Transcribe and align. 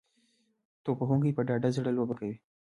توپ 0.83 0.97
وهونکي 1.01 1.31
په 1.37 1.41
ډاډه 1.47 1.69
زړه 1.77 1.91
لوبه 1.97 2.13
کوي. 2.19 2.35